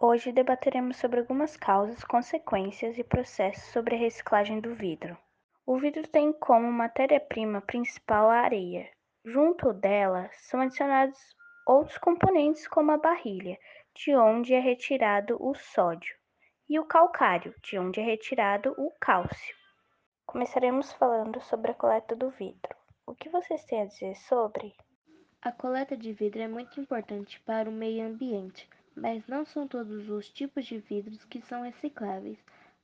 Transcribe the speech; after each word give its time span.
Hoje 0.00 0.32
debateremos 0.32 0.96
sobre 0.96 1.20
algumas 1.20 1.56
causas, 1.56 2.02
consequências 2.02 2.98
e 2.98 3.04
processos 3.04 3.62
sobre 3.72 3.94
a 3.94 3.98
reciclagem 3.98 4.60
do 4.60 4.74
vidro. 4.74 5.16
O 5.64 5.78
vidro 5.78 6.06
tem 6.08 6.32
como 6.32 6.70
matéria-prima 6.70 7.60
principal 7.60 8.28
a 8.28 8.40
areia. 8.40 8.90
Junto 9.24 9.72
dela 9.72 10.28
são 10.32 10.60
adicionados 10.60 11.18
outros 11.64 11.96
componentes 11.96 12.66
como 12.66 12.90
a 12.90 12.98
barrilha, 12.98 13.56
de 13.94 14.16
onde 14.16 14.52
é 14.52 14.58
retirado 14.58 15.36
o 15.40 15.54
sódio, 15.54 16.14
e 16.68 16.76
o 16.78 16.84
calcário, 16.84 17.54
de 17.62 17.78
onde 17.78 18.00
é 18.00 18.02
retirado 18.02 18.74
o 18.76 18.92
cálcio. 19.00 19.56
Começaremos 20.26 20.92
falando 20.92 21.40
sobre 21.40 21.70
a 21.70 21.74
coleta 21.74 22.16
do 22.16 22.30
vidro. 22.30 22.74
O 23.06 23.14
que 23.14 23.28
vocês 23.28 23.64
têm 23.64 23.82
a 23.82 23.86
dizer 23.86 24.16
sobre? 24.16 24.74
A 25.40 25.52
coleta 25.52 25.96
de 25.96 26.12
vidro 26.12 26.42
é 26.42 26.48
muito 26.48 26.80
importante 26.80 27.40
para 27.42 27.70
o 27.70 27.72
meio 27.72 28.04
ambiente, 28.04 28.68
mas 28.96 29.26
não 29.26 29.44
são 29.44 29.66
todos 29.66 30.08
os 30.08 30.28
tipos 30.30 30.66
de 30.66 30.78
vidros 30.78 31.24
que 31.24 31.40
são 31.42 31.62
recicláveis. 31.62 32.38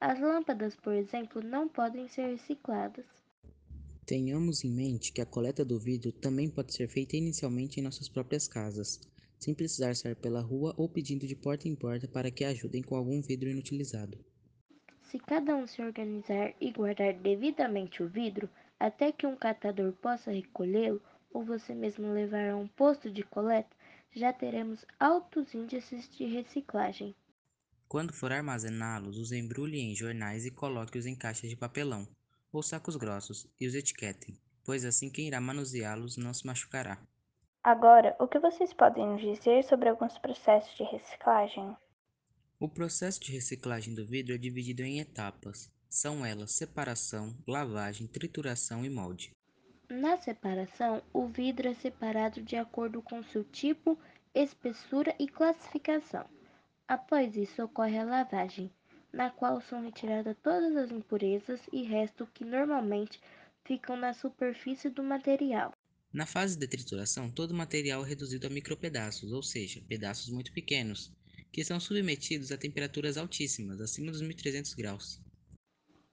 As 0.00 0.20
lâmpadas, 0.20 0.76
por 0.76 0.92
exemplo, 0.92 1.42
não 1.42 1.68
podem 1.68 2.08
ser 2.08 2.26
recicladas. 2.28 3.04
Tenhamos 4.04 4.62
em 4.62 4.70
mente 4.70 5.12
que 5.12 5.20
a 5.20 5.26
coleta 5.26 5.64
do 5.64 5.78
vidro 5.78 6.12
também 6.12 6.48
pode 6.48 6.72
ser 6.72 6.88
feita 6.88 7.16
inicialmente 7.16 7.80
em 7.80 7.82
nossas 7.82 8.08
próprias 8.08 8.46
casas, 8.46 9.00
sem 9.38 9.54
precisar 9.54 9.96
sair 9.96 10.14
pela 10.14 10.40
rua 10.40 10.74
ou 10.76 10.88
pedindo 10.88 11.26
de 11.26 11.34
porta 11.34 11.66
em 11.66 11.74
porta 11.74 12.06
para 12.06 12.30
que 12.30 12.44
ajudem 12.44 12.82
com 12.82 12.94
algum 12.94 13.20
vidro 13.20 13.48
inutilizado. 13.48 14.18
Se 15.02 15.18
cada 15.18 15.56
um 15.56 15.66
se 15.66 15.82
organizar 15.82 16.54
e 16.60 16.70
guardar 16.70 17.14
devidamente 17.14 18.02
o 18.02 18.08
vidro, 18.08 18.48
até 18.78 19.10
que 19.10 19.26
um 19.26 19.36
catador 19.36 19.92
possa 19.94 20.30
recolhê-lo, 20.30 21.00
ou 21.32 21.44
você 21.44 21.74
mesmo 21.74 22.12
levar 22.12 22.50
a 22.50 22.56
um 22.56 22.66
posto 22.66 23.10
de 23.10 23.22
coleta, 23.22 23.75
já 24.14 24.32
teremos 24.32 24.84
altos 24.98 25.54
índices 25.54 26.08
de 26.08 26.24
reciclagem. 26.26 27.14
Quando 27.88 28.12
for 28.12 28.32
armazená-los, 28.32 29.18
os 29.18 29.32
embrulhe 29.32 29.78
em 29.78 29.94
jornais 29.94 30.44
e 30.44 30.50
coloque-os 30.50 31.06
em 31.06 31.14
caixas 31.14 31.50
de 31.50 31.56
papelão 31.56 32.06
ou 32.52 32.62
sacos 32.62 32.96
grossos 32.96 33.46
e 33.60 33.66
os 33.66 33.74
etiquetem, 33.74 34.38
pois 34.64 34.84
assim 34.84 35.10
quem 35.10 35.28
irá 35.28 35.40
manuseá-los 35.40 36.16
não 36.16 36.34
se 36.34 36.46
machucará. 36.46 36.98
Agora, 37.62 38.16
o 38.18 38.28
que 38.28 38.38
vocês 38.38 38.72
podem 38.72 39.06
nos 39.06 39.20
dizer 39.20 39.64
sobre 39.64 39.88
alguns 39.88 40.16
processos 40.18 40.76
de 40.76 40.84
reciclagem? 40.84 41.76
O 42.58 42.68
processo 42.68 43.20
de 43.20 43.32
reciclagem 43.32 43.94
do 43.94 44.06
vidro 44.06 44.34
é 44.34 44.38
dividido 44.38 44.82
em 44.82 45.00
etapas. 45.00 45.70
São 45.90 46.24
elas 46.24 46.52
separação, 46.52 47.36
lavagem, 47.46 48.06
trituração 48.06 48.84
e 48.84 48.88
molde. 48.88 49.35
Na 49.90 50.16
separação, 50.16 51.02
o 51.12 51.26
vidro 51.26 51.68
é 51.68 51.74
separado 51.74 52.40
de 52.40 52.54
acordo 52.56 53.02
com 53.02 53.22
seu 53.22 53.42
tipo, 53.42 53.98
espessura 54.32 55.12
e 55.18 55.26
classificação. 55.26 56.28
Após 56.86 57.36
isso, 57.36 57.62
ocorre 57.64 57.98
a 57.98 58.04
lavagem, 58.04 58.72
na 59.12 59.30
qual 59.30 59.60
são 59.60 59.82
retiradas 59.82 60.36
todas 60.42 60.76
as 60.76 60.90
impurezas 60.90 61.60
e 61.72 61.82
restos 61.82 62.28
que 62.32 62.44
normalmente 62.44 63.20
ficam 63.64 63.96
na 63.96 64.12
superfície 64.12 64.88
do 64.88 65.02
material. 65.02 65.72
Na 66.12 66.26
fase 66.26 66.58
de 66.58 66.66
trituração, 66.66 67.30
todo 67.30 67.52
o 67.52 67.56
material 67.56 68.04
é 68.04 68.08
reduzido 68.08 68.46
a 68.46 68.50
micropedaços, 68.50 69.32
ou 69.32 69.42
seja, 69.42 69.82
pedaços 69.88 70.30
muito 70.30 70.52
pequenos, 70.52 71.12
que 71.52 71.64
são 71.64 71.78
submetidos 71.78 72.50
a 72.50 72.58
temperaturas 72.58 73.16
altíssimas, 73.16 73.80
acima 73.80 74.10
dos 74.10 74.20
1300 74.20 74.74
graus. 74.74 75.20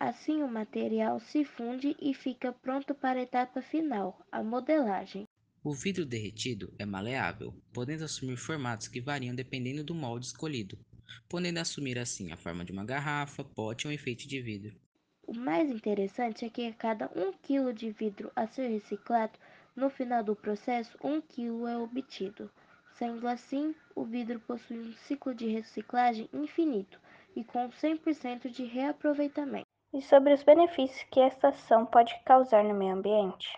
Assim, 0.00 0.44
o 0.44 0.48
material 0.48 1.18
se 1.18 1.44
funde 1.44 1.96
e 2.00 2.14
fica 2.14 2.52
pronto 2.52 2.94
para 2.94 3.18
a 3.18 3.22
etapa 3.22 3.60
final, 3.60 4.24
a 4.30 4.44
modelagem. 4.44 5.24
O 5.64 5.74
vidro 5.74 6.06
derretido 6.06 6.72
é 6.78 6.86
maleável, 6.86 7.52
podendo 7.72 8.04
assumir 8.04 8.36
formatos 8.36 8.86
que 8.86 9.00
variam 9.00 9.34
dependendo 9.34 9.82
do 9.82 9.96
molde 9.96 10.26
escolhido, 10.26 10.78
podendo 11.28 11.58
assumir 11.58 11.98
assim 11.98 12.30
a 12.30 12.36
forma 12.36 12.64
de 12.64 12.70
uma 12.70 12.84
garrafa, 12.84 13.42
pote 13.42 13.88
ou 13.88 13.92
enfeite 13.92 14.28
de 14.28 14.40
vidro. 14.40 14.80
O 15.26 15.34
mais 15.34 15.68
interessante 15.68 16.44
é 16.44 16.48
que 16.48 16.68
a 16.68 16.72
cada 16.72 17.10
1 17.16 17.32
kg 17.42 17.72
de 17.72 17.90
vidro 17.90 18.30
a 18.36 18.46
ser 18.46 18.68
reciclado, 18.68 19.36
no 19.74 19.90
final 19.90 20.22
do 20.22 20.36
processo, 20.36 20.96
1 21.02 21.20
kg 21.22 21.66
é 21.72 21.76
obtido. 21.76 22.48
Sendo 22.96 23.26
assim, 23.26 23.74
o 23.96 24.04
vidro 24.04 24.38
possui 24.38 24.78
um 24.78 24.92
ciclo 25.08 25.34
de 25.34 25.48
reciclagem 25.48 26.28
infinito 26.32 27.00
e 27.34 27.42
com 27.42 27.68
100% 27.68 28.48
de 28.48 28.64
reaproveitamento. 28.64 29.67
E 29.92 30.02
sobre 30.02 30.34
os 30.34 30.42
benefícios 30.42 31.02
que 31.10 31.18
esta 31.18 31.48
ação 31.48 31.86
pode 31.86 32.14
causar 32.22 32.62
no 32.62 32.74
meio 32.74 32.92
ambiente? 32.92 33.48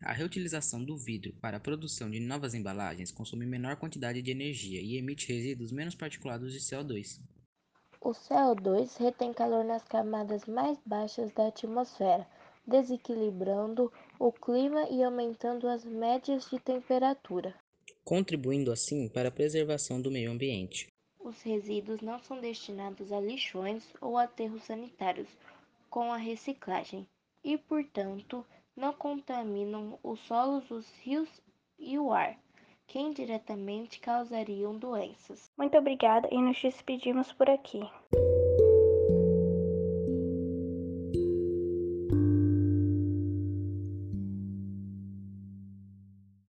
A 0.00 0.12
reutilização 0.12 0.84
do 0.84 0.96
vidro 0.96 1.34
para 1.42 1.56
a 1.56 1.60
produção 1.60 2.08
de 2.08 2.20
novas 2.20 2.54
embalagens 2.54 3.10
consome 3.10 3.44
menor 3.44 3.76
quantidade 3.76 4.22
de 4.22 4.30
energia 4.30 4.80
e 4.80 4.96
emite 4.96 5.32
resíduos 5.32 5.72
menos 5.72 5.96
particulados 5.96 6.52
de 6.52 6.60
CO2. 6.60 7.20
O 8.00 8.10
CO2 8.10 8.96
retém 8.98 9.32
calor 9.32 9.64
nas 9.64 9.82
camadas 9.82 10.46
mais 10.46 10.78
baixas 10.86 11.32
da 11.32 11.48
atmosfera, 11.48 12.26
desequilibrando 12.64 13.92
o 14.18 14.32
clima 14.32 14.88
e 14.88 15.02
aumentando 15.02 15.66
as 15.66 15.84
médias 15.84 16.48
de 16.48 16.60
temperatura, 16.60 17.52
contribuindo 18.04 18.70
assim 18.70 19.08
para 19.08 19.28
a 19.28 19.32
preservação 19.32 20.00
do 20.00 20.10
meio 20.10 20.30
ambiente. 20.30 20.86
Os 21.18 21.42
resíduos 21.42 22.00
não 22.00 22.18
são 22.20 22.40
destinados 22.40 23.12
a 23.12 23.20
lixões 23.20 23.92
ou 24.00 24.16
aterros 24.16 24.62
sanitários, 24.62 25.28
com 25.90 26.12
a 26.12 26.16
reciclagem 26.16 27.06
e, 27.44 27.58
portanto, 27.58 28.46
não 28.76 28.92
contaminam 28.92 29.98
os 30.02 30.20
solos, 30.20 30.70
os 30.70 30.88
rios 31.00 31.28
e 31.78 31.98
o 31.98 32.12
ar, 32.12 32.38
que 32.86 32.98
indiretamente 32.98 34.00
causariam 34.00 34.78
doenças. 34.78 35.50
Muito 35.58 35.76
obrigada 35.76 36.28
e 36.30 36.40
nos 36.40 36.60
despedimos 36.60 37.32
por 37.32 37.50
aqui. 37.50 37.80